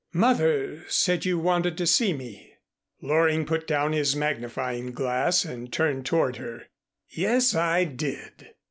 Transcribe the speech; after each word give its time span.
"Mother 0.15 0.83
said 0.87 1.25
you 1.25 1.37
wanted 1.37 1.77
to 1.77 1.85
see 1.85 2.11
me." 2.11 2.55
Loring 3.03 3.45
put 3.45 3.67
down 3.67 3.93
his 3.93 4.15
magnifying 4.15 4.93
glass 4.93 5.45
and 5.45 5.71
turned 5.71 6.07
toward 6.07 6.37
her. 6.37 6.63
"Yes, 7.07 7.53
I 7.53 7.83
did. 7.83 8.55